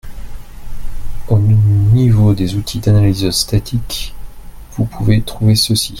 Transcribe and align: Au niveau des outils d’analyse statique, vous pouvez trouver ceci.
Au 1.29 1.37
niveau 1.37 2.33
des 2.33 2.55
outils 2.55 2.79
d’analyse 2.79 3.29
statique, 3.29 4.15
vous 4.71 4.85
pouvez 4.85 5.21
trouver 5.21 5.53
ceci. 5.53 5.89